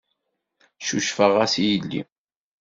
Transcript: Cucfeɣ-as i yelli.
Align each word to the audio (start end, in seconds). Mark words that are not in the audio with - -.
Cucfeɣ-as 0.85 1.53
i 1.63 1.63
yelli. 1.71 2.01